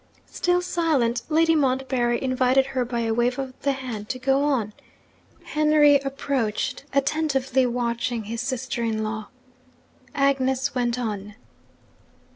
[0.31, 4.73] Still silent, Lady Montbarry invited her by a wave of the hand to go on.
[5.43, 9.27] Henry approached, attentively watching his sister in law.
[10.15, 11.35] Agnes went on.